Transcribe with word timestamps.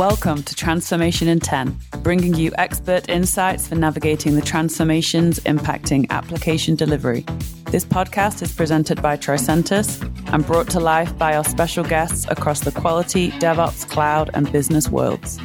Welcome 0.00 0.42
to 0.44 0.54
Transformation 0.54 1.28
in 1.28 1.40
10, 1.40 1.76
bringing 1.98 2.32
you 2.32 2.52
expert 2.56 3.06
insights 3.10 3.68
for 3.68 3.74
navigating 3.74 4.34
the 4.34 4.40
transformations 4.40 5.38
impacting 5.40 6.08
application 6.08 6.74
delivery. 6.74 7.26
This 7.66 7.84
podcast 7.84 8.40
is 8.40 8.50
presented 8.50 9.02
by 9.02 9.18
Tricentis 9.18 10.00
and 10.32 10.46
brought 10.46 10.70
to 10.70 10.80
life 10.80 11.18
by 11.18 11.36
our 11.36 11.44
special 11.44 11.84
guests 11.84 12.26
across 12.30 12.60
the 12.60 12.72
quality, 12.72 13.30
DevOps, 13.32 13.86
cloud, 13.90 14.30
and 14.32 14.50
business 14.50 14.88
worlds. 14.88 15.38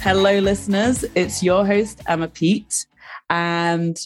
Hello, 0.00 0.38
listeners. 0.38 1.04
It's 1.14 1.42
your 1.42 1.66
host, 1.66 2.00
Emma 2.08 2.28
Peet. 2.28 2.86
And 3.28 3.98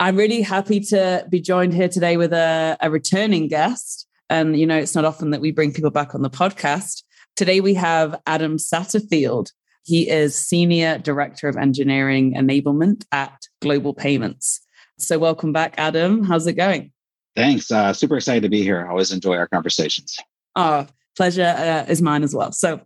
I'm 0.00 0.16
really 0.16 0.42
happy 0.42 0.80
to 0.80 1.26
be 1.30 1.40
joined 1.40 1.72
here 1.72 1.88
today 1.88 2.18
with 2.18 2.34
a, 2.34 2.76
a 2.82 2.90
returning 2.90 3.48
guest. 3.48 4.06
And, 4.28 4.54
you 4.54 4.66
know, 4.66 4.76
it's 4.76 4.94
not 4.94 5.06
often 5.06 5.30
that 5.30 5.40
we 5.40 5.50
bring 5.50 5.72
people 5.72 5.90
back 5.90 6.14
on 6.14 6.20
the 6.20 6.28
podcast. 6.28 7.04
Today 7.36 7.60
we 7.60 7.74
have 7.74 8.20
Adam 8.26 8.58
Satterfield. 8.58 9.50
He 9.84 10.08
is 10.08 10.38
Senior 10.38 10.98
Director 10.98 11.48
of 11.48 11.56
Engineering 11.56 12.34
Enablement 12.34 13.04
at 13.10 13.48
Global 13.60 13.92
Payments. 13.92 14.60
So, 15.00 15.18
welcome 15.18 15.52
back, 15.52 15.74
Adam. 15.76 16.22
How's 16.22 16.46
it 16.46 16.52
going? 16.52 16.92
Thanks. 17.34 17.72
Uh, 17.72 17.92
super 17.92 18.16
excited 18.16 18.44
to 18.44 18.48
be 18.48 18.62
here. 18.62 18.86
I 18.86 18.88
always 18.88 19.10
enjoy 19.10 19.36
our 19.36 19.48
conversations. 19.48 20.16
Oh, 20.54 20.86
pleasure 21.16 21.42
uh, 21.42 21.90
is 21.90 22.00
mine 22.00 22.22
as 22.22 22.36
well. 22.36 22.52
So, 22.52 22.80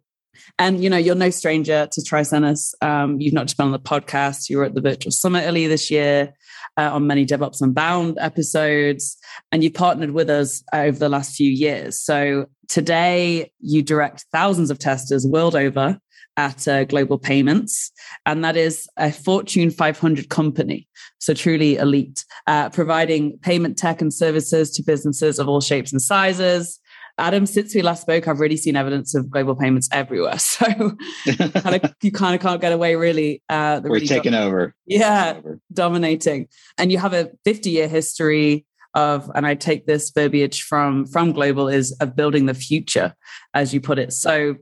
and 0.59 0.83
you 0.83 0.89
know, 0.89 0.97
you're 0.97 1.15
no 1.15 1.29
stranger 1.29 1.87
to 1.87 2.01
Tricentis. 2.01 2.73
Um, 2.81 3.21
you've 3.21 3.35
not 3.35 3.49
just 3.49 3.59
been 3.59 3.67
on 3.67 3.73
the 3.73 3.79
podcast, 3.79 4.49
you 4.49 4.57
were 4.57 4.65
at 4.65 4.75
the 4.75 4.81
virtual 4.81 5.13
summit 5.13 5.45
earlier 5.47 5.69
this 5.69 5.91
year 5.91 6.33
uh, 6.79 6.95
on 6.95 7.07
many 7.07 7.27
DevOps 7.27 7.61
Unbound 7.61 8.17
episodes, 8.21 9.19
and 9.51 9.63
you've 9.63 9.75
partnered 9.75 10.13
with 10.13 10.31
us 10.31 10.63
over 10.73 10.97
the 10.99 11.09
last 11.09 11.35
few 11.35 11.51
years. 11.51 12.01
So 12.01 12.47
today, 12.69 13.51
you 13.61 13.83
direct 13.83 14.25
thousands 14.33 14.71
of 14.71 14.79
testers 14.79 15.27
world 15.27 15.57
over 15.57 15.99
at 16.37 16.69
uh, 16.69 16.85
Global 16.85 17.19
Payments, 17.19 17.91
and 18.25 18.45
that 18.45 18.57
is 18.57 18.89
a 18.97 19.11
Fortune 19.11 19.71
500 19.71 20.29
company, 20.29 20.87
so 21.19 21.35
truly 21.35 21.77
elite, 21.77 22.25
uh, 22.47 22.71
providing 22.71 23.37
payment 23.39 23.77
tech 23.77 24.01
and 24.01 24.15
services 24.15 24.71
to 24.71 24.83
businesses 24.85 25.41
of 25.41 25.49
all 25.49 25.61
shapes 25.61 25.91
and 25.91 26.01
sizes. 26.01 26.79
Adam, 27.19 27.47
since 27.47 27.75
we 27.75 27.83
last 27.83 28.03
spoke, 28.03 28.29
I've 28.29 28.41
really 28.41 28.57
seen 28.57 28.77
evidence 28.77 29.15
of 29.15 29.29
global 29.31 29.55
payments 29.57 29.89
everywhere. 29.93 30.39
So 30.59 30.67
kind 30.67 31.83
of, 31.83 31.95
you 32.03 32.11
kind 32.11 32.35
of 32.35 32.41
can't 32.41 32.61
get 32.61 32.73
away 32.73 32.95
really. 32.97 33.43
Uh, 33.49 33.81
We're 33.83 33.95
really 33.95 34.07
taking 34.07 34.33
do- 34.33 34.39
over. 34.39 34.75
Yeah, 34.87 35.35
over. 35.39 35.61
dominating. 35.73 36.49
And 36.79 36.91
you 36.91 36.99
have 36.99 37.13
a 37.13 37.31
50 37.45 37.71
year 37.71 37.89
history 37.89 38.65
of, 38.95 39.31
and 39.35 39.47
I 39.47 39.55
take 39.55 39.87
this 39.87 40.11
verbiage 40.11 40.63
from 40.63 41.07
from 41.07 41.33
global 41.33 41.69
is 41.69 41.93
of 42.01 42.17
building 42.17 42.47
the 42.47 42.55
future, 42.55 43.15
as 43.55 43.73
you 43.75 43.81
put 43.81 43.99
it. 43.99 44.13
So, 44.13 44.57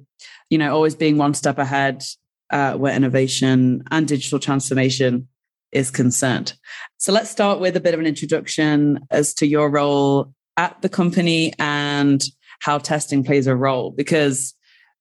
you 0.50 0.58
know, 0.58 0.74
always 0.74 0.94
being 0.94 1.16
one 1.16 1.34
step 1.34 1.58
ahead 1.58 2.02
uh, 2.50 2.74
where 2.74 2.94
innovation 2.94 3.84
and 3.90 4.06
digital 4.06 4.38
transformation 4.38 5.28
is 5.72 5.90
concerned. 5.90 6.54
So 6.98 7.12
let's 7.12 7.30
start 7.30 7.60
with 7.60 7.76
a 7.76 7.80
bit 7.80 7.94
of 7.94 8.00
an 8.00 8.06
introduction 8.06 9.00
as 9.10 9.34
to 9.34 9.46
your 9.46 9.70
role 9.70 10.32
at 10.56 10.80
the 10.82 10.88
company 10.88 11.52
and 11.58 12.22
how 12.60 12.78
testing 12.78 13.22
plays 13.24 13.46
a 13.46 13.56
role 13.56 13.90
because 13.90 14.54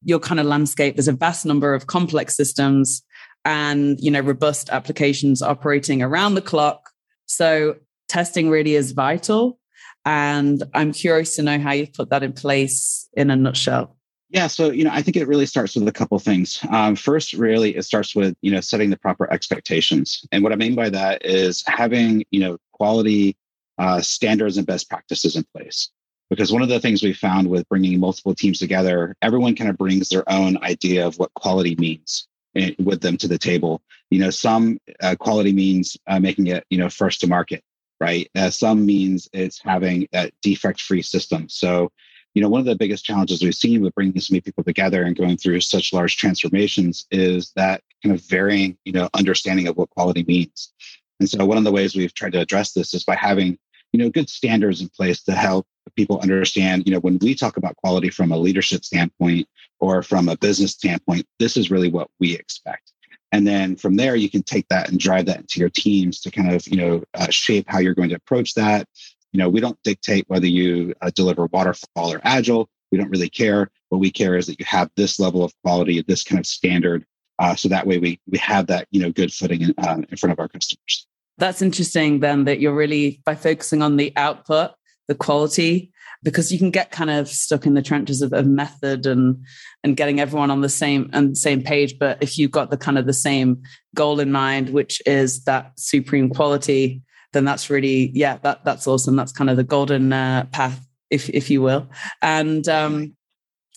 your 0.03 0.19
kind 0.19 0.39
of 0.39 0.45
landscape 0.45 0.95
there's 0.95 1.07
a 1.07 1.13
vast 1.13 1.45
number 1.45 1.73
of 1.73 1.87
complex 1.87 2.35
systems 2.35 3.03
and 3.43 3.99
you 3.99 4.11
know 4.11 4.21
robust 4.21 4.69
applications 4.69 5.41
operating 5.41 6.01
around 6.01 6.35
the 6.35 6.41
clock. 6.41 6.89
So 7.25 7.75
testing 8.07 8.49
really 8.49 8.75
is 8.75 8.91
vital 8.91 9.59
and 10.05 10.63
i'm 10.75 10.93
curious 10.93 11.35
to 11.35 11.41
know 11.41 11.57
how 11.57 11.71
you've 11.71 11.93
put 11.93 12.11
that 12.11 12.21
in 12.21 12.31
place 12.31 13.09
in 13.13 13.31
a 13.31 13.35
nutshell. 13.35 13.97
Yeah 14.29 14.47
so 14.47 14.71
you 14.71 14.83
know 14.83 14.91
i 14.93 15.01
think 15.01 15.17
it 15.17 15.27
really 15.27 15.47
starts 15.47 15.75
with 15.75 15.87
a 15.87 15.91
couple 15.91 16.17
things. 16.19 16.59
Um, 16.69 16.95
first 16.95 17.33
really 17.33 17.75
it 17.75 17.83
starts 17.83 18.15
with 18.15 18.35
you 18.41 18.51
know 18.51 18.61
setting 18.61 18.89
the 18.89 18.97
proper 18.97 19.31
expectations. 19.31 20.25
And 20.31 20.43
what 20.43 20.51
i 20.51 20.55
mean 20.55 20.75
by 20.75 20.89
that 20.89 21.25
is 21.25 21.63
having 21.65 22.23
you 22.31 22.39
know 22.39 22.57
quality 22.73 23.37
uh, 23.77 23.99
standards 23.99 24.57
and 24.57 24.65
best 24.65 24.89
practices 24.89 25.35
in 25.35 25.43
place 25.53 25.89
because 26.29 26.51
one 26.51 26.61
of 26.61 26.69
the 26.69 26.79
things 26.79 27.03
we 27.03 27.13
found 27.13 27.47
with 27.49 27.67
bringing 27.69 27.99
multiple 27.99 28.35
teams 28.35 28.59
together 28.59 29.15
everyone 29.21 29.55
kind 29.55 29.69
of 29.69 29.77
brings 29.77 30.09
their 30.09 30.29
own 30.31 30.57
idea 30.63 31.05
of 31.05 31.17
what 31.17 31.33
quality 31.33 31.75
means 31.77 32.27
eh, 32.55 32.71
with 32.79 33.01
them 33.01 33.17
to 33.17 33.27
the 33.27 33.37
table. 33.37 33.81
You 34.11 34.19
know 34.19 34.29
some 34.29 34.79
uh, 35.01 35.15
quality 35.19 35.53
means 35.53 35.97
uh, 36.07 36.19
making 36.19 36.47
it 36.47 36.65
you 36.69 36.77
know 36.77 36.89
first 36.89 37.21
to 37.21 37.27
market 37.27 37.63
right? 37.99 38.29
Uh, 38.35 38.49
some 38.49 38.85
means 38.85 39.29
it's 39.33 39.59
having 39.63 40.07
a 40.13 40.31
defect 40.41 40.81
free 40.81 41.01
system. 41.01 41.47
So 41.49 41.91
you 42.33 42.41
know 42.41 42.49
one 42.49 42.59
of 42.59 42.65
the 42.65 42.75
biggest 42.75 43.05
challenges 43.05 43.41
we've 43.41 43.55
seen 43.55 43.81
with 43.81 43.95
bringing 43.95 44.19
so 44.19 44.33
many 44.33 44.41
people 44.41 44.63
together 44.63 45.03
and 45.03 45.15
going 45.15 45.37
through 45.37 45.61
such 45.61 45.93
large 45.93 46.17
transformations 46.17 47.05
is 47.11 47.51
that 47.55 47.81
kind 48.03 48.13
of 48.13 48.21
varying 48.25 48.77
you 48.85 48.91
know 48.91 49.09
understanding 49.13 49.67
of 49.67 49.77
what 49.77 49.89
quality 49.91 50.23
means. 50.27 50.73
And 51.19 51.29
so 51.29 51.45
one 51.45 51.57
of 51.57 51.63
the 51.63 51.71
ways 51.71 51.95
we've 51.95 52.13
tried 52.13 52.33
to 52.33 52.41
address 52.41 52.73
this 52.73 52.93
is 52.93 53.05
by 53.05 53.15
having 53.15 53.57
you 53.95 54.03
know 54.03 54.09
good 54.09 54.29
standards 54.29 54.81
in 54.81 54.89
place 54.89 55.23
to 55.23 55.31
help 55.31 55.65
people 55.95 56.19
understand 56.19 56.83
you 56.85 56.91
know 56.91 56.99
when 56.99 57.17
we 57.19 57.33
talk 57.33 57.55
about 57.55 57.77
quality 57.77 58.09
from 58.09 58.33
a 58.33 58.37
leadership 58.37 58.83
standpoint 58.83 59.47
or 59.79 60.03
from 60.03 60.27
a 60.27 60.35
business 60.35 60.71
standpoint 60.71 61.25
this 61.39 61.55
is 61.55 61.71
really 61.71 61.89
what 61.89 62.09
we 62.19 62.35
expect. 62.35 62.91
And 63.31 63.47
then 63.47 63.77
from 63.77 63.95
there 63.95 64.17
you 64.17 64.29
can 64.29 64.43
take 64.43 64.67
that 64.67 64.89
and 64.89 64.99
drive 64.99 65.27
that 65.27 65.39
into 65.39 65.61
your 65.61 65.69
teams 65.69 66.19
to 66.21 66.31
kind 66.31 66.51
of 66.51 66.67
you 66.67 66.75
know 66.75 67.03
uh, 67.13 67.29
shape 67.29 67.67
how 67.69 67.79
you're 67.79 67.93
going 67.93 68.09
to 68.09 68.15
approach 68.15 68.53
that. 68.55 68.85
You 69.31 69.39
know 69.39 69.47
we 69.47 69.61
don't 69.61 69.81
dictate 69.83 70.25
whether 70.27 70.47
you 70.47 70.93
uh, 71.01 71.11
deliver 71.15 71.45
waterfall 71.45 72.11
or 72.11 72.19
agile. 72.25 72.67
We 72.91 72.97
don't 72.97 73.09
really 73.09 73.29
care. 73.29 73.69
What 73.87 73.99
we 73.99 74.11
care 74.11 74.35
is 74.35 74.47
that 74.47 74.59
you 74.59 74.65
have 74.65 74.89
this 74.97 75.21
level 75.21 75.41
of 75.41 75.53
quality 75.63 76.01
this 76.01 76.23
kind 76.23 76.39
of 76.39 76.45
standard 76.45 77.05
uh, 77.39 77.55
so 77.55 77.69
that 77.69 77.87
way 77.87 77.97
we 77.97 78.19
we 78.29 78.39
have 78.39 78.67
that 78.67 78.89
you 78.91 79.01
know 79.01 79.11
good 79.11 79.31
footing 79.31 79.61
in, 79.61 79.73
uh, 79.77 80.01
in 80.09 80.17
front 80.17 80.33
of 80.33 80.39
our 80.39 80.49
customers 80.49 81.07
that's 81.37 81.61
interesting 81.61 82.19
then 82.19 82.45
that 82.45 82.59
you're 82.59 82.75
really 82.75 83.21
by 83.25 83.35
focusing 83.35 83.81
on 83.81 83.97
the 83.97 84.13
output, 84.15 84.71
the 85.07 85.15
quality, 85.15 85.91
because 86.23 86.51
you 86.51 86.57
can 86.57 86.71
get 86.71 86.91
kind 86.91 87.09
of 87.09 87.27
stuck 87.27 87.65
in 87.65 87.75
the 87.75 87.81
trenches 87.81 88.21
of, 88.21 88.33
of 88.33 88.47
method 88.47 89.05
and 89.05 89.43
and 89.83 89.95
getting 89.95 90.19
everyone 90.19 90.49
on 90.49 90.61
the 90.61 90.69
same 90.69 91.09
and 91.13 91.37
same 91.37 91.61
page. 91.61 91.99
But 91.99 92.17
if 92.21 92.37
you've 92.37 92.51
got 92.51 92.71
the 92.71 92.77
kind 92.77 92.97
of 92.97 93.05
the 93.05 93.13
same 93.13 93.61
goal 93.93 94.19
in 94.19 94.31
mind, 94.31 94.69
which 94.69 95.01
is 95.05 95.43
that 95.43 95.73
supreme 95.77 96.29
quality, 96.29 97.01
then 97.33 97.45
that's 97.45 97.69
really 97.69 98.11
yeah, 98.13 98.37
that 98.43 98.65
that's 98.65 98.87
awesome. 98.87 99.15
That's 99.15 99.31
kind 99.31 99.49
of 99.49 99.57
the 99.57 99.63
golden 99.63 100.13
uh, 100.13 100.45
path, 100.51 100.85
if 101.09 101.29
if 101.29 101.49
you 101.49 101.61
will. 101.61 101.87
And 102.21 102.67
um, 102.67 103.15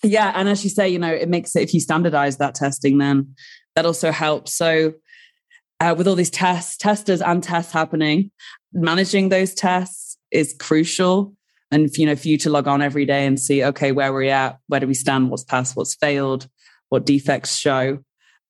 yeah, 0.02 0.32
and 0.34 0.48
as 0.48 0.64
you 0.64 0.70
say, 0.70 0.88
you 0.88 0.98
know, 0.98 1.12
it 1.12 1.28
makes 1.28 1.54
it 1.56 1.62
if 1.62 1.74
you 1.74 1.80
standardize 1.80 2.38
that 2.38 2.54
testing, 2.54 2.98
then 2.98 3.34
that 3.74 3.84
also 3.84 4.10
helps. 4.10 4.54
So 4.54 4.94
uh, 5.80 5.94
with 5.96 6.08
all 6.08 6.14
these 6.14 6.30
tests, 6.30 6.76
testers 6.76 7.22
and 7.22 7.42
tests 7.42 7.72
happening, 7.72 8.30
managing 8.72 9.28
those 9.28 9.54
tests 9.54 10.18
is 10.30 10.54
crucial. 10.58 11.34
And 11.70 11.88
you 11.96 12.06
know, 12.06 12.16
for 12.16 12.28
you 12.28 12.38
to 12.38 12.50
log 12.50 12.66
on 12.66 12.82
every 12.82 13.04
day 13.04 13.26
and 13.26 13.38
see, 13.38 13.62
okay, 13.64 13.92
where 13.92 14.12
we're 14.12 14.30
at, 14.30 14.58
where 14.68 14.80
do 14.80 14.86
we 14.86 14.94
stand, 14.94 15.30
what's 15.30 15.44
passed, 15.44 15.76
what's 15.76 15.94
failed, 15.94 16.48
what 16.88 17.06
defects 17.06 17.56
show. 17.56 17.98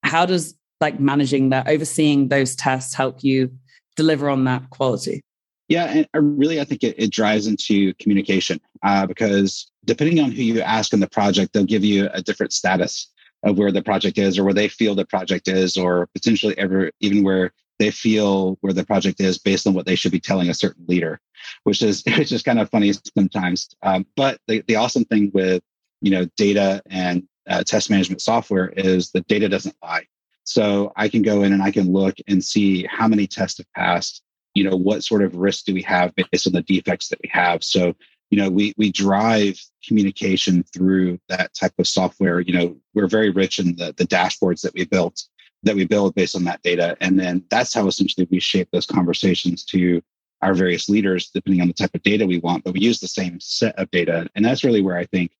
How 0.04 0.24
does 0.24 0.54
like 0.80 1.00
managing 1.00 1.50
that, 1.50 1.68
overseeing 1.68 2.28
those 2.28 2.54
tests 2.54 2.94
help 2.94 3.24
you 3.24 3.50
deliver 3.96 4.30
on 4.30 4.44
that 4.44 4.70
quality? 4.70 5.22
Yeah, 5.68 6.04
and 6.12 6.38
really, 6.38 6.60
I 6.60 6.64
think 6.64 6.82
it, 6.82 6.94
it 6.96 7.10
drives 7.10 7.46
into 7.46 7.92
communication 7.94 8.58
uh, 8.82 9.06
because 9.06 9.70
depending 9.84 10.20
on 10.20 10.30
who 10.30 10.42
you 10.42 10.60
ask 10.62 10.94
in 10.94 11.00
the 11.00 11.08
project, 11.08 11.52
they'll 11.52 11.64
give 11.64 11.84
you 11.84 12.08
a 12.14 12.22
different 12.22 12.52
status 12.52 13.08
of 13.42 13.58
where 13.58 13.72
the 13.72 13.82
project 13.82 14.18
is 14.18 14.38
or 14.38 14.44
where 14.44 14.54
they 14.54 14.68
feel 14.68 14.94
the 14.94 15.04
project 15.04 15.48
is 15.48 15.76
or 15.76 16.08
potentially 16.14 16.56
ever 16.58 16.90
even 17.00 17.22
where 17.22 17.52
they 17.78 17.90
feel 17.90 18.58
where 18.60 18.72
the 18.72 18.84
project 18.84 19.20
is 19.20 19.38
based 19.38 19.66
on 19.66 19.74
what 19.74 19.86
they 19.86 19.94
should 19.94 20.12
be 20.12 20.20
telling 20.20 20.48
a 20.48 20.54
certain 20.54 20.84
leader 20.88 21.20
which 21.64 21.82
is 21.82 22.02
which 22.18 22.32
is 22.32 22.42
kind 22.42 22.58
of 22.58 22.70
funny 22.70 22.92
sometimes. 23.16 23.68
Um, 23.82 24.06
but 24.16 24.40
the, 24.48 24.62
the 24.66 24.76
awesome 24.76 25.04
thing 25.04 25.30
with 25.32 25.62
you 26.00 26.10
know 26.10 26.26
data 26.36 26.82
and 26.90 27.26
uh, 27.48 27.62
test 27.64 27.90
management 27.90 28.20
software 28.20 28.68
is 28.68 29.10
the 29.10 29.22
data 29.22 29.48
doesn't 29.48 29.76
lie. 29.82 30.06
So 30.44 30.92
i 30.96 31.08
can 31.08 31.22
go 31.22 31.42
in 31.42 31.52
and 31.52 31.62
i 31.62 31.70
can 31.70 31.92
look 31.92 32.16
and 32.26 32.42
see 32.42 32.86
how 32.90 33.06
many 33.06 33.26
tests 33.26 33.58
have 33.58 33.72
passed 33.74 34.22
you 34.54 34.64
know 34.68 34.76
what 34.76 35.04
sort 35.04 35.22
of 35.22 35.36
risk 35.36 35.66
do 35.66 35.74
we 35.74 35.82
have 35.82 36.12
based 36.14 36.46
on 36.46 36.52
the 36.52 36.62
defects 36.62 37.08
that 37.08 37.20
we 37.22 37.30
have. 37.32 37.62
So 37.62 37.94
you 38.30 38.38
know 38.38 38.50
we 38.50 38.74
we 38.76 38.92
drive 38.92 39.58
communication 39.86 40.64
through 40.74 41.18
that 41.28 41.54
type 41.54 41.72
of 41.78 41.86
software. 41.86 42.40
You 42.40 42.52
know 42.52 42.76
we're 42.94 43.08
very 43.08 43.30
rich 43.30 43.58
in 43.58 43.76
the, 43.76 43.94
the 43.96 44.06
dashboards 44.06 44.62
that 44.62 44.74
we 44.74 44.84
built 44.84 45.22
that 45.64 45.74
we 45.74 45.84
build 45.84 46.14
based 46.14 46.36
on 46.36 46.44
that 46.44 46.62
data. 46.62 46.96
And 47.00 47.18
then 47.18 47.44
that's 47.50 47.74
how 47.74 47.88
essentially 47.88 48.28
we 48.30 48.38
shape 48.38 48.68
those 48.70 48.86
conversations 48.86 49.64
to 49.66 50.00
our 50.40 50.54
various 50.54 50.88
leaders 50.88 51.30
depending 51.30 51.60
on 51.60 51.66
the 51.66 51.74
type 51.74 51.94
of 51.94 52.02
data 52.04 52.24
we 52.24 52.38
want 52.38 52.62
but 52.62 52.72
we 52.72 52.78
use 52.80 53.00
the 53.00 53.08
same 53.08 53.40
set 53.40 53.76
of 53.76 53.90
data. 53.90 54.28
And 54.34 54.44
that's 54.44 54.62
really 54.62 54.82
where 54.82 54.96
i 54.96 55.04
think 55.06 55.32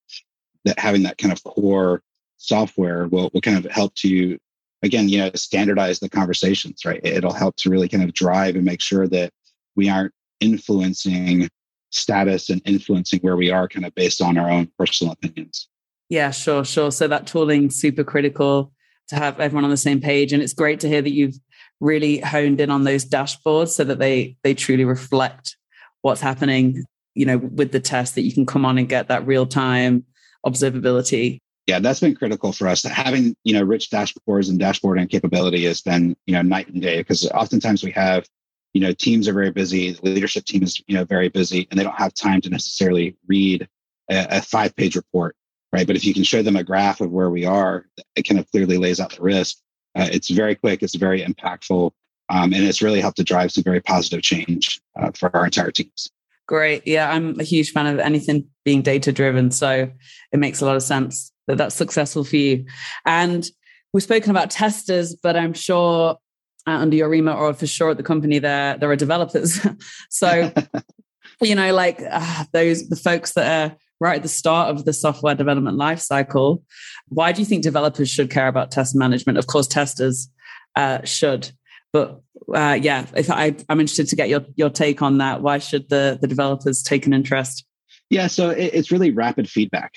that 0.65 0.79
having 0.79 1.03
that 1.05 1.19
kind 1.19 1.33
of 1.33 1.43
core 1.45 2.03
software 2.37 3.07
will, 3.09 3.31
will 3.33 3.41
kind 3.41 3.65
of 3.65 3.71
help 3.71 3.95
to 3.97 4.39
again 4.83 5.09
you 5.09 5.19
know 5.19 5.31
standardize 5.35 5.99
the 5.99 6.09
conversations 6.09 6.85
right? 6.85 7.01
It'll 7.05 7.33
help 7.33 7.57
to 7.57 7.71
really 7.71 7.89
kind 7.89 8.03
of 8.03 8.13
drive 8.13 8.57
and 8.57 8.65
make 8.65 8.81
sure 8.81 9.07
that 9.09 9.33
we 9.77 9.89
aren't 9.89 10.13
influencing 10.41 11.49
status 11.91 12.51
and 12.51 12.61
influencing 12.65 13.21
where 13.21 13.37
we 13.37 13.51
are 13.51 13.69
kind 13.69 13.87
of 13.87 13.95
based 13.95 14.21
on 14.21 14.39
our 14.39 14.51
own 14.51 14.71
personal 14.79 15.13
opinions. 15.13 15.69
Yeah, 16.09 16.31
sure, 16.31 16.65
sure. 16.65 16.91
So 16.91 17.09
that 17.09 17.27
tooling 17.27 17.71
super 17.71 18.05
critical 18.05 18.73
to 19.09 19.17
have 19.17 19.41
everyone 19.41 19.65
on 19.65 19.71
the 19.71 19.77
same 19.77 20.01
page. 20.01 20.33
And 20.33 20.43
it's 20.43 20.53
great 20.53 20.81
to 20.81 20.89
hear 20.89 21.03
that 21.03 21.13
you've 21.13 21.37
really 21.81 22.19
honed 22.19 22.61
in 22.61 22.71
on 22.71 22.85
those 22.85 23.05
dashboards 23.05 23.69
so 23.69 23.85
that 23.85 23.99
they 23.99 24.37
they 24.43 24.55
truly 24.55 24.85
reflect 24.85 25.57
what's 26.03 26.21
happening, 26.21 26.85
you 27.15 27.27
know, 27.27 27.39
with 27.39 27.73
the 27.73 27.81
test 27.81 28.15
that 28.15 28.23
you 28.23 28.33
can 28.33 28.47
come 28.47 28.65
on 28.65 28.79
and 28.79 28.89
get 28.89 29.09
that 29.09 29.27
real 29.27 29.47
time 29.47 30.05
observability. 30.47 31.39
Yeah, 31.67 31.81
that's 31.81 32.01
been 32.01 32.15
critical 32.15 32.53
for 32.53 32.67
us. 32.67 32.83
Having, 32.83 33.37
you 33.45 33.53
know, 33.53 33.63
rich 33.63 33.91
dashboards 33.91 34.49
and 34.49 34.59
dashboarding 34.59 35.11
capability 35.11 35.67
has 35.67 35.83
been, 35.83 36.17
you 36.27 36.33
know, 36.33 36.41
night 36.41 36.69
and 36.69 36.81
day 36.81 36.99
because 36.99 37.29
oftentimes 37.29 37.85
we 37.85 37.91
have, 37.91 38.27
you 38.75 38.81
know, 38.81 38.93
teams 38.93 39.29
are 39.29 39.33
very 39.33 39.51
busy, 39.51 39.93
the 39.93 40.11
leadership 40.11 40.45
team 40.45 40.63
is, 40.63 40.83
you 40.87 40.95
know, 40.95 41.05
very 41.05 41.29
busy 41.29 41.67
and 41.71 41.79
they 41.79 41.85
don't 41.85 41.99
have 41.99 42.15
time 42.15 42.41
to 42.43 42.51
necessarily 42.51 43.17
read 43.27 43.69
a, 44.11 44.39
a 44.39 44.43
five 44.43 44.75
page 44.77 44.97
report 44.97 45.37
right? 45.73 45.87
But 45.87 45.97
if 45.97 46.05
you 46.05 46.15
can 46.15 46.25
show 46.25 46.43
them 46.43 46.57
a 46.57 46.65
graph 46.65 47.01
of 47.01 47.11
where 47.11 47.31
we 47.31 47.45
are, 47.45 47.87
it 48.17 48.23
kind 48.23 48.41
of 48.41 48.51
clearly 48.51 48.79
lays 48.79 49.01
out 49.01 49.15
the 49.15 49.23
risk. 49.23 49.59
Uh, 49.95 50.09
it's 50.11 50.31
very 50.31 50.55
quick, 50.55 50.83
it's 50.83 50.95
very 50.95 51.23
impactful, 51.23 51.91
um, 52.31 52.53
and 52.53 52.65
it's 52.65 52.83
really 52.83 53.01
helped 53.01 53.17
to 53.17 53.25
drive 53.25 53.53
some 53.53 53.65
very 53.65 53.81
positive 53.81 54.23
change 54.23 54.81
uh, 54.99 55.11
for 55.15 55.35
our 55.37 55.45
entire 55.45 55.71
teams. 55.71 56.11
Great. 56.47 56.87
Yeah, 56.87 57.11
I'm 57.11 57.39
a 57.39 57.45
huge 57.45 57.73
fan 57.73 57.87
of 57.87 57.99
anything 57.99 58.47
being 58.65 58.81
data 58.81 59.13
driven. 59.13 59.51
So 59.51 59.91
it 60.33 60.39
makes 60.39 60.61
a 60.61 60.67
lot 60.67 60.77
of 60.77 60.83
sense 60.83 61.31
that 61.47 61.59
that's 61.59 61.75
successful 61.75 62.25
for 62.25 62.37
you. 62.37 62.65
And 63.05 63.49
we've 63.93 64.03
spoken 64.03 64.31
about 64.31 64.51
testers, 64.51 65.15
but 65.15 65.37
I'm 65.37 65.53
sure 65.53 66.17
under 66.67 66.97
your 66.97 67.09
remit 67.09 67.37
or 67.37 67.55
for 67.55 67.67
sure 67.67 67.91
at 67.91 67.97
the 67.97 68.03
company 68.03 68.39
there, 68.39 68.77
there 68.77 68.91
are 68.91 68.97
developers. 68.97 69.61
so, 70.11 70.53
you 71.41 71.55
know, 71.55 71.73
like 71.75 72.01
uh, 72.11 72.45
those, 72.53 72.89
the 72.89 72.97
folks 72.97 73.33
that 73.33 73.73
are 73.73 73.77
right 74.01 74.17
at 74.17 74.23
the 74.23 74.29
start 74.29 74.71
of 74.71 74.85
the 74.85 74.93
software 74.93 75.35
development 75.35 75.79
lifecycle. 75.79 76.63
Why 77.09 77.33
do 77.33 77.41
you 77.41 77.47
think 77.47 77.63
developers 77.63 78.11
should 78.11 78.31
care 78.31 78.49
about 78.49 78.71
test 78.71 78.95
management? 78.95 79.39
Of 79.39 79.47
course, 79.47 79.67
testers 79.67 80.29
uh, 80.77 81.05
should, 81.05 81.51
but 81.93 82.21
uh, 82.55 82.79
yeah, 82.81 83.07
if 83.17 83.31
I, 83.31 83.57
I'm 83.69 83.81
interested 83.81 84.09
to 84.09 84.17
get 84.17 84.29
your 84.29 84.45
your 84.55 84.71
take 84.71 85.03
on 85.03 85.19
that. 85.19 85.43
Why 85.43 85.59
should 85.59 85.89
the 85.89 86.19
the 86.21 86.29
developers 86.29 86.83
take 86.83 87.07
an 87.07 87.13
interest? 87.13 87.65
Yeah, 88.11 88.27
so 88.27 88.51
it, 88.51 88.71
it's 88.75 88.91
really 88.91 89.11
rapid 89.11 89.51
feedback. 89.51 89.95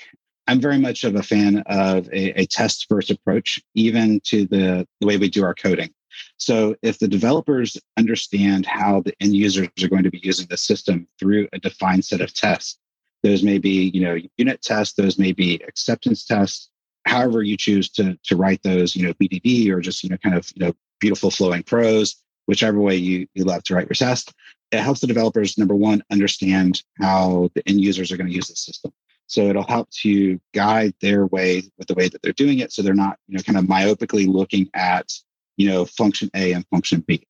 I'm 0.48 0.60
very 0.60 0.78
much 0.78 1.04
of 1.04 1.14
a 1.14 1.22
fan 1.22 1.62
of 1.66 2.08
a, 2.08 2.40
a 2.40 2.46
test 2.46 2.86
first 2.88 3.10
approach, 3.10 3.60
even 3.74 4.20
to 4.24 4.46
the, 4.46 4.86
the 5.00 5.06
way 5.06 5.16
we 5.16 5.30
do 5.30 5.44
our 5.44 5.54
coding. 5.54 5.90
So 6.36 6.76
if 6.82 6.98
the 6.98 7.08
developers 7.08 7.76
understand 7.96 8.66
how 8.66 9.00
the 9.00 9.14
end 9.20 9.34
users 9.34 9.68
are 9.82 9.88
going 9.88 10.04
to 10.04 10.10
be 10.10 10.20
using 10.22 10.46
the 10.48 10.56
system 10.56 11.06
through 11.18 11.48
a 11.52 11.58
defined 11.58 12.04
set 12.04 12.20
of 12.20 12.34
tests, 12.34 12.78
those 13.22 13.42
may 13.42 13.58
be, 13.58 13.90
you 13.94 14.00
know, 14.00 14.18
unit 14.36 14.62
tests. 14.62 14.94
Those 14.94 15.18
may 15.18 15.32
be 15.32 15.62
acceptance 15.66 16.24
tests. 16.24 16.68
However 17.04 17.42
you 17.42 17.56
choose 17.56 17.88
to 17.90 18.18
to 18.24 18.36
write 18.36 18.62
those, 18.62 18.94
you 18.96 19.06
know, 19.06 19.14
BDD 19.14 19.70
or 19.70 19.80
just 19.80 20.02
you 20.02 20.10
know, 20.10 20.16
kind 20.18 20.36
of 20.36 20.50
you 20.54 20.66
know, 20.66 20.72
beautiful 21.00 21.30
flowing 21.30 21.62
prose, 21.62 22.16
whichever 22.46 22.78
way 22.80 22.96
you 22.96 23.26
you 23.34 23.44
love 23.44 23.62
to 23.64 23.74
write 23.74 23.86
your 23.86 23.94
test. 23.94 24.32
It 24.70 24.80
helps 24.80 25.00
the 25.00 25.06
developers 25.06 25.58
number 25.58 25.74
one 25.74 26.02
understand 26.10 26.82
how 26.98 27.50
the 27.54 27.68
end 27.68 27.80
users 27.80 28.10
are 28.10 28.16
going 28.16 28.28
to 28.28 28.34
use 28.34 28.48
the 28.48 28.56
system. 28.56 28.92
So 29.26 29.48
it'll 29.48 29.66
help 29.66 29.90
to 30.02 30.40
guide 30.52 30.94
their 31.00 31.26
way 31.26 31.62
with 31.78 31.88
the 31.88 31.94
way 31.94 32.08
that 32.08 32.22
they're 32.22 32.32
doing 32.32 32.58
it, 32.58 32.72
so 32.72 32.82
they're 32.82 32.94
not 32.94 33.18
you 33.28 33.36
know 33.36 33.42
kind 33.42 33.58
of 33.58 33.64
myopically 33.64 34.26
looking 34.26 34.68
at 34.74 35.12
you 35.62 35.68
know 35.68 35.84
function 35.84 36.28
A 36.34 36.52
and 36.52 36.66
function 36.68 37.04
B. 37.06 37.24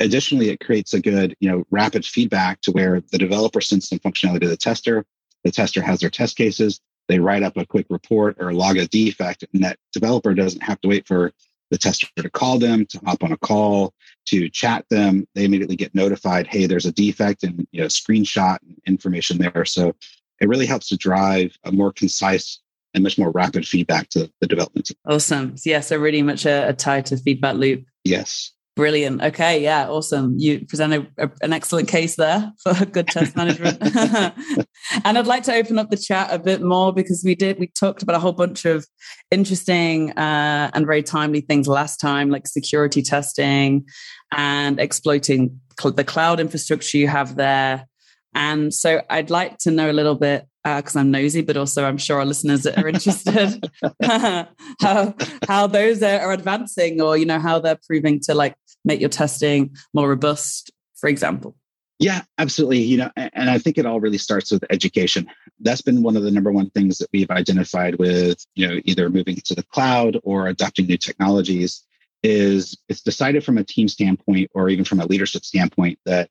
Additionally, 0.00 0.48
it 0.48 0.60
creates 0.60 0.94
a 0.94 1.00
good, 1.00 1.36
you 1.40 1.50
know, 1.50 1.64
rapid 1.70 2.04
feedback 2.04 2.60
to 2.62 2.72
where 2.72 3.02
the 3.12 3.18
developer 3.18 3.60
sends 3.60 3.88
some 3.88 3.98
functionality 3.98 4.40
to 4.40 4.48
the 4.48 4.56
tester. 4.56 5.04
The 5.44 5.50
tester 5.50 5.82
has 5.82 6.00
their 6.00 6.10
test 6.10 6.36
cases. 6.36 6.80
They 7.08 7.18
write 7.18 7.42
up 7.42 7.56
a 7.56 7.66
quick 7.66 7.86
report 7.90 8.36
or 8.40 8.52
log 8.54 8.78
a 8.78 8.88
defect, 8.88 9.44
and 9.52 9.62
that 9.62 9.78
developer 9.92 10.32
doesn't 10.32 10.62
have 10.62 10.80
to 10.80 10.88
wait 10.88 11.06
for 11.06 11.32
the 11.70 11.78
tester 11.78 12.06
to 12.16 12.30
call 12.30 12.58
them, 12.58 12.86
to 12.86 13.00
hop 13.04 13.22
on 13.22 13.32
a 13.32 13.36
call, 13.36 13.92
to 14.26 14.48
chat 14.48 14.86
them. 14.88 15.26
They 15.34 15.44
immediately 15.44 15.76
get 15.76 15.94
notified, 15.94 16.46
hey, 16.46 16.66
there's 16.66 16.86
a 16.86 16.92
defect 16.92 17.42
and 17.42 17.66
you 17.72 17.82
know, 17.82 17.88
screenshot 17.88 18.58
information 18.86 19.38
there. 19.38 19.64
So 19.64 19.94
it 20.40 20.48
really 20.48 20.66
helps 20.66 20.88
to 20.88 20.96
drive 20.96 21.56
a 21.64 21.72
more 21.72 21.92
concise 21.92 22.60
and 22.94 23.02
much 23.02 23.18
more 23.18 23.30
rapid 23.30 23.66
feedback 23.66 24.08
to 24.10 24.30
the 24.40 24.46
development 24.46 24.86
team. 24.86 24.96
Awesome. 25.06 25.56
Yeah, 25.64 25.80
so 25.80 25.96
really 25.98 26.22
much 26.22 26.46
a, 26.46 26.68
a 26.68 26.72
tie 26.72 27.02
to 27.02 27.16
feedback 27.16 27.56
loop. 27.56 27.84
Yes. 28.04 28.52
Brilliant. 28.76 29.22
Okay. 29.22 29.62
Yeah. 29.62 29.88
Awesome. 29.88 30.34
You 30.36 30.66
presented 30.66 31.08
a, 31.16 31.30
an 31.42 31.52
excellent 31.52 31.86
case 31.86 32.16
there 32.16 32.52
for 32.60 32.84
good 32.92 33.06
test 33.06 33.36
management. 33.36 33.78
and 35.04 35.16
I'd 35.16 35.28
like 35.28 35.44
to 35.44 35.54
open 35.54 35.78
up 35.78 35.90
the 35.90 35.96
chat 35.96 36.32
a 36.32 36.40
bit 36.40 36.60
more 36.60 36.92
because 36.92 37.22
we 37.24 37.36
did, 37.36 37.60
we 37.60 37.68
talked 37.68 38.02
about 38.02 38.16
a 38.16 38.18
whole 38.18 38.32
bunch 38.32 38.64
of 38.64 38.84
interesting 39.30 40.10
uh, 40.18 40.72
and 40.74 40.86
very 40.86 41.04
timely 41.04 41.40
things 41.40 41.68
last 41.68 41.98
time, 41.98 42.30
like 42.30 42.48
security 42.48 43.00
testing 43.00 43.86
and 44.32 44.80
exploiting 44.80 45.60
cl- 45.80 45.94
the 45.94 46.02
cloud 46.02 46.40
infrastructure 46.40 46.98
you 46.98 47.06
have 47.06 47.36
there. 47.36 47.86
And 48.34 48.74
so 48.74 49.02
I'd 49.08 49.30
like 49.30 49.58
to 49.58 49.70
know 49.70 49.88
a 49.88 49.92
little 49.92 50.16
bit 50.16 50.48
because 50.64 50.96
uh, 50.96 51.00
I'm 51.00 51.10
nosy, 51.10 51.42
but 51.42 51.56
also 51.56 51.84
I'm 51.84 51.98
sure 51.98 52.18
our 52.18 52.24
listeners 52.24 52.66
are 52.66 52.88
interested 52.88 53.70
how 54.02 55.14
how 55.46 55.66
those 55.66 56.02
are 56.02 56.32
advancing, 56.32 57.00
or 57.00 57.16
you 57.16 57.26
know 57.26 57.38
how 57.38 57.58
they're 57.58 57.78
proving 57.86 58.20
to 58.20 58.34
like 58.34 58.56
make 58.84 59.00
your 59.00 59.10
testing 59.10 59.76
more 59.92 60.08
robust, 60.08 60.72
for 60.96 61.08
example. 61.08 61.54
Yeah, 62.00 62.22
absolutely. 62.38 62.80
You 62.80 62.98
know, 62.98 63.10
and 63.16 63.48
I 63.48 63.58
think 63.58 63.78
it 63.78 63.86
all 63.86 64.00
really 64.00 64.18
starts 64.18 64.50
with 64.50 64.64
education. 64.68 65.26
That's 65.60 65.80
been 65.80 66.02
one 66.02 66.16
of 66.16 66.24
the 66.24 66.30
number 66.30 66.50
one 66.50 66.70
things 66.70 66.98
that 66.98 67.08
we've 67.12 67.30
identified 67.30 67.98
with, 67.98 68.44
you 68.56 68.66
know, 68.66 68.80
either 68.84 69.08
moving 69.08 69.36
to 69.36 69.54
the 69.54 69.62
cloud 69.62 70.18
or 70.24 70.48
adopting 70.48 70.86
new 70.86 70.96
technologies 70.98 71.84
is 72.24 72.76
it's 72.88 73.00
decided 73.00 73.44
from 73.44 73.58
a 73.58 73.64
team 73.64 73.86
standpoint 73.86 74.50
or 74.54 74.68
even 74.68 74.84
from 74.84 74.98
a 74.98 75.06
leadership 75.06 75.44
standpoint 75.44 75.98
that 76.04 76.30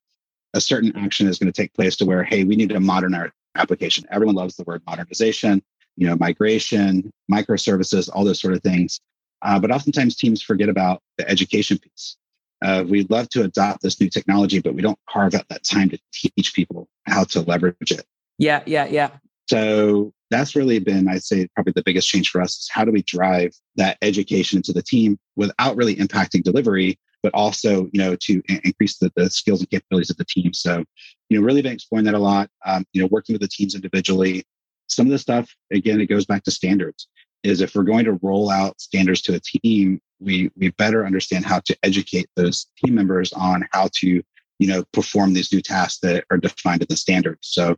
a 0.53 0.59
certain 0.59 0.95
action 0.97 1.27
is 1.27 1.39
going 1.39 1.51
to 1.51 1.61
take 1.61 1.73
place 1.73 1.95
to 1.95 2.05
where, 2.05 2.23
hey, 2.23 2.43
we 2.43 2.55
need 2.55 2.69
to 2.69 2.79
modernize 2.79 3.31
application. 3.55 4.05
Everyone 4.11 4.35
loves 4.35 4.55
the 4.55 4.63
word 4.63 4.81
modernization, 4.85 5.61
you 5.95 6.07
know, 6.07 6.15
migration, 6.15 7.11
microservices, 7.31 8.09
all 8.13 8.23
those 8.23 8.41
sort 8.41 8.53
of 8.53 8.61
things. 8.61 8.99
Uh, 9.41 9.59
but 9.59 9.71
oftentimes 9.71 10.15
teams 10.15 10.41
forget 10.41 10.69
about 10.69 11.01
the 11.17 11.29
education 11.29 11.77
piece. 11.77 12.17
Uh, 12.63 12.83
we'd 12.87 13.09
love 13.09 13.27
to 13.29 13.43
adopt 13.43 13.81
this 13.81 13.99
new 13.99 14.09
technology, 14.09 14.59
but 14.59 14.73
we 14.73 14.81
don't 14.81 14.97
carve 15.09 15.35
out 15.35 15.47
that 15.49 15.63
time 15.65 15.89
to 15.89 15.99
teach 16.13 16.53
people 16.53 16.87
how 17.05 17.23
to 17.25 17.41
leverage 17.41 17.91
it. 17.91 18.05
Yeah, 18.37 18.63
yeah, 18.65 18.85
yeah. 18.85 19.09
So 19.49 20.13
that's 20.29 20.55
really 20.55 20.79
been, 20.79 21.09
I'd 21.09 21.23
say, 21.23 21.47
probably 21.53 21.73
the 21.75 21.83
biggest 21.83 22.07
change 22.07 22.29
for 22.29 22.41
us 22.41 22.57
is 22.57 22.69
how 22.71 22.85
do 22.85 22.91
we 22.91 23.03
drive 23.03 23.51
that 23.75 23.97
education 24.01 24.57
into 24.57 24.71
the 24.71 24.81
team 24.81 25.19
without 25.35 25.75
really 25.75 25.95
impacting 25.97 26.41
delivery, 26.41 26.97
but 27.23 27.33
also, 27.33 27.89
you 27.93 27.99
know, 27.99 28.15
to 28.17 28.43
increase 28.63 28.97
the, 28.97 29.11
the 29.15 29.29
skills 29.29 29.61
and 29.61 29.69
capabilities 29.69 30.09
of 30.09 30.17
the 30.17 30.25
team. 30.25 30.53
So, 30.53 30.83
you 31.29 31.39
know, 31.39 31.45
really 31.45 31.61
been 31.61 31.71
exploring 31.71 32.05
that 32.05 32.13
a 32.13 32.19
lot. 32.19 32.49
Um, 32.65 32.85
you 32.91 33.01
know, 33.01 33.07
working 33.07 33.33
with 33.33 33.41
the 33.41 33.47
teams 33.47 33.73
individually. 33.73 34.43
Some 34.87 35.07
of 35.07 35.11
the 35.11 35.17
stuff, 35.17 35.49
again, 35.71 36.01
it 36.01 36.07
goes 36.07 36.25
back 36.25 36.43
to 36.43 36.51
standards. 36.51 37.07
Is 37.43 37.61
if 37.61 37.75
we're 37.75 37.83
going 37.83 38.05
to 38.05 38.19
roll 38.21 38.49
out 38.49 38.79
standards 38.79 39.21
to 39.23 39.35
a 39.35 39.39
team, 39.39 39.99
we 40.19 40.51
we 40.55 40.69
better 40.71 41.05
understand 41.05 41.45
how 41.45 41.61
to 41.65 41.75
educate 41.83 42.27
those 42.35 42.67
team 42.77 42.95
members 42.95 43.33
on 43.33 43.67
how 43.71 43.89
to, 43.95 44.21
you 44.59 44.67
know, 44.67 44.83
perform 44.93 45.33
these 45.33 45.51
new 45.51 45.61
tasks 45.61 45.99
that 46.03 46.25
are 46.29 46.37
defined 46.37 46.81
in 46.81 46.87
the 46.89 46.97
standards. 46.97 47.49
So, 47.51 47.75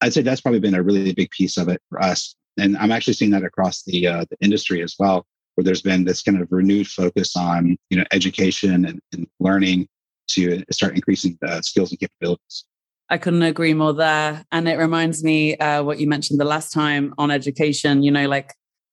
I'd 0.00 0.12
say 0.12 0.22
that's 0.22 0.40
probably 0.40 0.60
been 0.60 0.74
a 0.74 0.82
really 0.82 1.12
big 1.12 1.30
piece 1.30 1.56
of 1.56 1.68
it 1.68 1.80
for 1.88 2.02
us. 2.02 2.34
And 2.58 2.76
I'm 2.76 2.92
actually 2.92 3.14
seeing 3.14 3.30
that 3.30 3.44
across 3.44 3.82
the 3.84 4.06
uh, 4.06 4.24
the 4.30 4.36
industry 4.40 4.82
as 4.82 4.96
well 4.98 5.26
where 5.56 5.64
there's 5.64 5.82
been 5.82 6.04
this 6.04 6.22
kind 6.22 6.40
of 6.40 6.48
renewed 6.50 6.86
focus 6.86 7.36
on 7.36 7.76
you 7.90 7.96
know 7.96 8.04
education 8.12 8.86
and, 8.86 9.00
and 9.12 9.26
learning 9.40 9.88
to 10.28 10.62
start 10.70 10.94
increasing 10.94 11.36
the 11.40 11.62
skills 11.62 11.90
and 11.90 12.00
capabilities. 12.00 12.64
I 13.08 13.18
couldn't 13.18 13.42
agree 13.42 13.74
more 13.74 13.92
there. 13.92 14.44
And 14.50 14.68
it 14.68 14.78
reminds 14.78 15.22
me 15.22 15.56
uh, 15.56 15.82
what 15.82 16.00
you 16.00 16.08
mentioned 16.08 16.40
the 16.40 16.44
last 16.44 16.72
time 16.72 17.14
on 17.18 17.30
education. 17.30 18.02
You 18.02 18.10
know, 18.10 18.26
like 18.26 18.52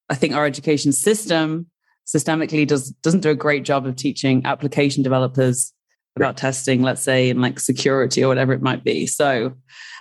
I 0.10 0.16
think 0.16 0.36
our 0.36 0.46
education 0.46 0.92
system 0.92 1.68
systemically 2.06 2.68
does 2.68 2.92
doesn't 3.02 3.22
do 3.22 3.30
a 3.30 3.36
great 3.36 3.64
job 3.64 3.86
of 3.86 3.96
teaching 3.96 4.46
application 4.46 5.04
developers 5.04 5.74
about 6.16 6.28
right. 6.28 6.38
testing, 6.38 6.84
let's 6.84 7.02
say, 7.02 7.30
in 7.30 7.42
like 7.42 7.60
security 7.60 8.24
or 8.24 8.28
whatever 8.28 8.54
it 8.54 8.62
might 8.62 8.84
be. 8.84 9.08
So 9.08 9.54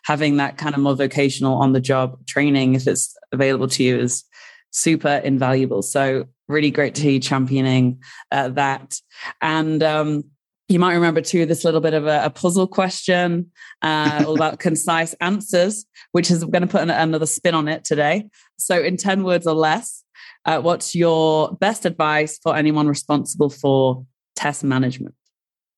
having 0.05 0.37
that 0.37 0.59
kind 0.59 0.75
of 0.75 0.81
more 0.81 0.95
vocational 0.95 1.55
on 1.55 1.73
the 1.73 1.81
job 1.81 2.27
training, 2.27 2.75
if 2.75 2.87
it's 2.87 3.17
available 3.33 3.69
to 3.69 3.83
you, 3.83 3.99
is 3.99 4.25
super 4.73 5.17
invaluable. 5.25 5.81
So 5.81 6.27
really 6.53 6.71
great 6.71 6.95
to 6.97 7.03
hear 7.03 7.13
you 7.13 7.21
championing 7.21 8.01
uh, 8.31 8.51
that. 8.51 9.01
And 9.41 9.83
um, 9.83 10.25
you 10.69 10.79
might 10.79 10.95
remember 10.95 11.21
too 11.21 11.47
this 11.47 11.65
little 11.65 11.81
bit 11.81 11.95
of 11.95 12.07
a, 12.07 12.25
a 12.25 12.31
puzzle 12.31 12.67
question 12.67 13.51
uh, 13.83 14.25
all 14.27 14.37
about 14.37 14.59
concise 14.59 15.15
answers, 15.15 15.85
which 16.13 16.31
is 16.31 16.45
going 16.45 16.63
to 16.63 16.69
put 16.69 16.83
an, 16.83 16.91
another 16.91 17.27
spin 17.27 17.55
on 17.55 17.69
it 17.69 17.85
today. 17.85 18.29
So, 18.59 18.81
in 18.81 18.97
10 18.97 19.25
words 19.25 19.47
or 19.47 19.55
less, 19.55 20.05
uh, 20.45 20.61
what's 20.61 20.95
your 20.95 21.57
best 21.57 21.85
advice 21.85 22.39
for 22.43 22.55
anyone 22.57 22.87
responsible 22.87 23.51
for 23.51 24.07
test 24.37 24.65
management? 24.65 25.15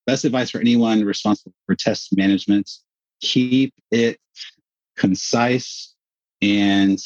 Best 0.07 0.25
advice 0.25 0.50
for 0.50 0.61
anyone 0.61 1.02
responsible 1.04 1.54
for 1.66 1.75
test 1.75 2.14
management 2.16 2.71
keep 3.25 3.73
it 3.90 4.19
concise 4.97 5.95
and 6.43 6.99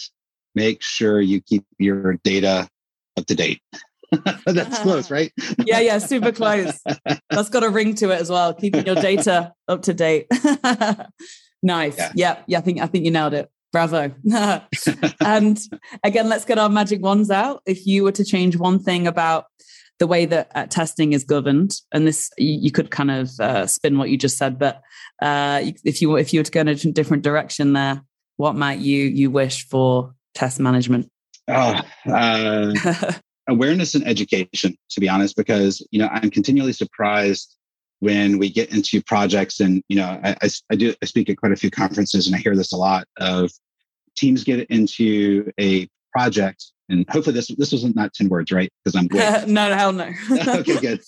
make 0.55 0.83
sure 0.83 1.21
you 1.21 1.41
keep 1.41 1.65
your 1.79 2.15
data 2.25 2.69
up 3.19 3.27
to 3.27 3.35
date. 3.35 3.61
That's 4.47 4.79
close, 4.79 5.11
right? 5.17 5.33
yeah, 5.65 5.81
yeah, 5.81 5.99
super 5.99 6.33
close. 6.33 6.81
That's 7.31 7.51
got 7.51 7.65
a 7.65 7.69
ring 7.69 7.95
to 7.97 8.11
it 8.11 8.21
as 8.21 8.31
well. 8.31 8.55
Keeping 8.55 8.87
your 8.87 8.95
data 8.95 9.53
up 9.69 9.83
to 9.83 9.95
date. 9.95 10.27
nice. 11.63 11.99
Yeah. 11.99 12.13
yeah, 12.15 12.39
yeah. 12.47 12.59
I 12.59 12.61
think 12.63 12.81
I 12.81 12.87
think 12.87 13.05
you 13.05 13.11
nailed 13.11 13.35
it. 13.35 13.51
Bravo. 13.71 14.15
and 15.21 15.61
again, 16.03 16.29
let's 16.31 16.47
get 16.47 16.59
our 16.59 16.71
magic 16.71 17.03
wands 17.03 17.31
out. 17.31 17.61
If 17.67 17.87
you 17.87 18.03
were 18.03 18.13
to 18.13 18.25
change 18.25 18.57
one 18.57 18.79
thing 18.79 19.07
about 19.07 19.45
the 19.99 20.07
way 20.07 20.25
that 20.25 20.51
uh, 20.55 20.67
testing 20.67 21.13
is 21.13 21.25
governed, 21.25 21.73
and 21.93 22.07
this 22.07 22.31
you, 22.39 22.59
you 22.63 22.71
could 22.71 22.91
kind 22.91 23.11
of 23.11 23.31
uh, 23.41 23.67
spin 23.67 23.99
what 23.99 24.09
you 24.09 24.17
just 24.17 24.39
said, 24.39 24.59
but 24.59 24.81
uh, 25.21 25.61
if 25.85 26.01
you 26.01 26.17
if 26.17 26.33
you 26.33 26.41
were 26.41 26.45
to 26.45 26.51
go 26.51 26.61
in 26.61 26.69
a 26.69 26.75
different 26.75 27.25
direction 27.25 27.75
there, 27.75 28.03
what 28.37 28.55
might 28.57 28.79
you 28.79 29.05
you 29.05 29.31
wish 29.31 29.67
for 29.67 30.15
test 30.35 30.61
management? 30.61 31.11
Oh, 31.49 31.81
awareness 33.49 33.95
and 33.95 34.07
education, 34.07 34.77
to 34.91 35.01
be 35.01 35.09
honest, 35.09 35.37
because 35.37 35.87
you 35.91 35.99
know 35.99 36.09
I'm 36.11 36.31
continually 36.31 36.73
surprised 36.73 37.59
when 38.01 38.39
we 38.39 38.51
get 38.51 38.73
into 38.73 39.03
projects 39.03 39.61
and 39.61 39.83
you 39.89 39.97
know 39.97 40.21
I, 40.23 40.37
I, 40.43 40.49
I, 40.71 40.77
do 40.77 40.95
i 41.03 41.07
speak 41.07 41.29
at 41.31 41.37
quite 41.37 41.53
a 41.53 41.57
few 41.57 41.71
conferences 41.71 42.27
and 42.27 42.37
i 42.37 42.39
hear 42.39 42.55
this 42.55 42.73
a 42.73 42.77
lot 42.77 43.07
of 43.19 43.51
teams 44.17 44.45
get 44.45 44.69
into 44.71 45.51
a 45.59 45.89
project 46.13 46.67
and 46.89 47.05
hopefully 47.11 47.35
this 47.35 47.49
this 47.57 47.73
wasn't 47.73 47.97
not 47.97 48.15
10 48.15 48.29
words 48.29 48.51
right? 48.53 48.71
Because 48.85 48.97
i'm 48.97 49.09
good. 49.09 49.49
No 49.49 49.75
hell 49.75 49.93
no. 49.93 50.11
Okay 50.31 50.81
good. 50.81 51.01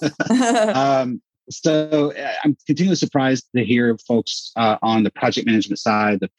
Um, 0.75 1.23
so 1.51 2.13
uh, 2.13 2.33
i'm 2.45 2.57
continually 2.67 2.97
surprised 2.97 3.49
to 3.57 3.65
hear 3.65 3.97
folks 4.07 4.53
uh, 4.57 4.77
on 4.83 5.03
the 5.03 5.11
project 5.11 5.47
management 5.47 5.79
side 5.79 6.21
the 6.21 6.31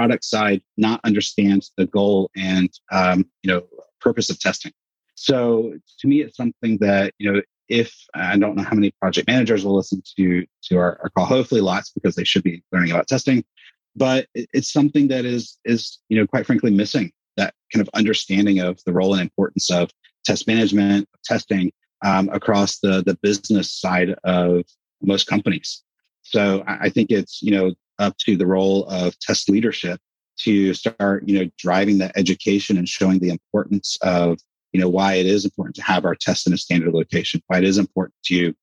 product 0.00 0.24
side 0.24 0.62
not 0.76 0.98
understand 1.04 1.60
the 1.76 1.86
goal 1.86 2.30
and 2.34 2.70
um, 2.90 3.18
you 3.42 3.50
know 3.50 3.62
purpose 4.00 4.30
of 4.30 4.40
testing 4.40 4.72
so 5.14 5.74
to 5.98 6.08
me 6.08 6.22
it's 6.22 6.36
something 6.36 6.78
that 6.78 7.12
you 7.18 7.30
know 7.30 7.40
if 7.70 7.94
I 8.14 8.36
don't 8.36 8.56
know 8.56 8.64
how 8.64 8.74
many 8.74 8.90
project 9.00 9.28
managers 9.28 9.64
will 9.64 9.76
listen 9.76 10.02
to 10.16 10.44
to 10.64 10.76
our, 10.76 10.98
our 11.02 11.10
call, 11.10 11.24
hopefully 11.24 11.60
lots 11.60 11.90
because 11.90 12.16
they 12.16 12.24
should 12.24 12.42
be 12.42 12.62
learning 12.72 12.90
about 12.90 13.06
testing. 13.06 13.44
But 13.94 14.26
it's 14.34 14.72
something 14.72 15.08
that 15.08 15.24
is 15.24 15.56
is 15.64 15.98
you 16.08 16.18
know 16.18 16.26
quite 16.26 16.46
frankly 16.46 16.72
missing 16.72 17.12
that 17.36 17.54
kind 17.72 17.80
of 17.80 17.88
understanding 17.94 18.58
of 18.58 18.80
the 18.84 18.92
role 18.92 19.12
and 19.14 19.22
importance 19.22 19.70
of 19.70 19.90
test 20.24 20.46
management, 20.46 21.08
testing 21.24 21.72
um, 22.04 22.28
across 22.30 22.80
the 22.80 23.02
the 23.04 23.16
business 23.22 23.72
side 23.72 24.16
of 24.24 24.64
most 25.00 25.28
companies. 25.28 25.82
So 26.22 26.64
I 26.66 26.90
think 26.90 27.10
it's 27.10 27.40
you 27.40 27.52
know 27.52 27.74
up 28.00 28.16
to 28.18 28.36
the 28.36 28.46
role 28.46 28.86
of 28.86 29.18
test 29.20 29.48
leadership 29.48 30.00
to 30.38 30.74
start 30.74 31.28
you 31.28 31.38
know 31.38 31.50
driving 31.58 31.98
that 31.98 32.12
education 32.16 32.76
and 32.76 32.88
showing 32.88 33.18
the 33.18 33.28
importance 33.28 33.96
of 34.02 34.38
you 34.72 34.80
know 34.80 34.88
why 34.88 35.14
it 35.14 35.26
is 35.26 35.44
important 35.44 35.76
to 35.76 35.82
have 35.82 36.04
our 36.04 36.14
tests 36.14 36.46
in 36.46 36.52
a 36.52 36.58
standard 36.58 36.92
location 36.92 37.42
why 37.46 37.58
it 37.58 37.64
is 37.64 37.78
important 37.78 38.14
to 38.24 38.54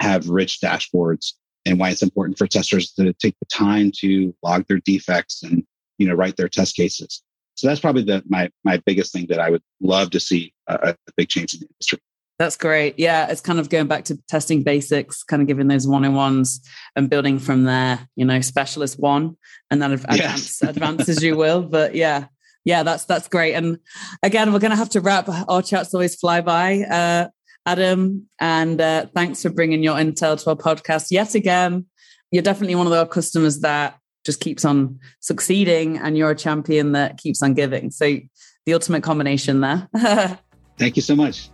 have 0.00 0.28
rich 0.28 0.60
dashboards 0.60 1.32
and 1.66 1.80
why 1.80 1.90
it's 1.90 2.02
important 2.02 2.38
for 2.38 2.46
testers 2.46 2.92
to 2.92 3.12
take 3.14 3.34
the 3.40 3.46
time 3.46 3.90
to 3.90 4.34
log 4.42 4.64
their 4.68 4.78
defects 4.78 5.42
and 5.42 5.64
you 5.98 6.06
know 6.06 6.14
write 6.14 6.36
their 6.36 6.48
test 6.48 6.76
cases. 6.76 7.22
So 7.54 7.66
that's 7.66 7.80
probably 7.80 8.04
the 8.04 8.22
my 8.26 8.50
my 8.64 8.78
biggest 8.86 9.12
thing 9.12 9.26
that 9.28 9.40
i 9.40 9.50
would 9.50 9.62
love 9.80 10.10
to 10.10 10.20
see 10.20 10.52
a, 10.68 10.74
a 10.90 10.96
big 11.16 11.28
change 11.28 11.54
in 11.54 11.60
the 11.60 11.66
industry 11.66 11.98
that's 12.38 12.56
great. 12.56 12.98
Yeah, 12.98 13.30
it's 13.30 13.40
kind 13.40 13.58
of 13.58 13.70
going 13.70 13.86
back 13.86 14.04
to 14.04 14.18
testing 14.28 14.62
basics, 14.62 15.22
kind 15.22 15.40
of 15.40 15.48
giving 15.48 15.68
those 15.68 15.86
one-on-ones 15.86 16.60
and 16.94 17.08
building 17.08 17.38
from 17.38 17.64
there. 17.64 18.08
You 18.16 18.24
know, 18.24 18.40
specialist 18.40 18.98
one, 18.98 19.36
and 19.70 19.80
then 19.80 19.92
advance, 19.92 20.18
yes. 20.18 20.62
advance 20.62 21.08
as 21.08 21.22
you 21.22 21.36
will. 21.36 21.62
But 21.62 21.94
yeah, 21.94 22.26
yeah, 22.64 22.82
that's 22.82 23.04
that's 23.04 23.28
great. 23.28 23.54
And 23.54 23.78
again, 24.22 24.52
we're 24.52 24.58
going 24.58 24.72
to 24.72 24.76
have 24.76 24.90
to 24.90 25.00
wrap. 25.00 25.28
Our 25.48 25.62
chats 25.62 25.94
always 25.94 26.14
fly 26.16 26.40
by, 26.42 26.80
uh, 26.80 27.28
Adam. 27.64 28.28
And 28.40 28.80
uh, 28.80 29.06
thanks 29.14 29.42
for 29.42 29.50
bringing 29.50 29.82
your 29.82 29.96
intel 29.96 30.42
to 30.42 30.50
our 30.50 30.56
podcast 30.56 31.10
yet 31.10 31.34
again. 31.34 31.86
You're 32.30 32.42
definitely 32.42 32.74
one 32.74 32.86
of 32.86 32.92
our 32.92 33.06
customers 33.06 33.60
that 33.60 33.98
just 34.24 34.40
keeps 34.40 34.64
on 34.64 34.98
succeeding, 35.20 35.98
and 35.98 36.18
you're 36.18 36.30
a 36.30 36.36
champion 36.36 36.92
that 36.92 37.18
keeps 37.18 37.42
on 37.42 37.54
giving. 37.54 37.90
So 37.90 38.18
the 38.66 38.74
ultimate 38.74 39.02
combination 39.02 39.60
there. 39.60 39.88
Thank 40.78 40.96
you 40.96 41.02
so 41.02 41.14
much. 41.14 41.48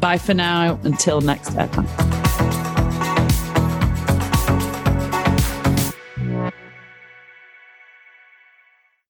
Bye 0.00 0.18
for 0.18 0.34
now. 0.34 0.78
Until 0.84 1.20
next 1.20 1.52
time. 1.52 2.15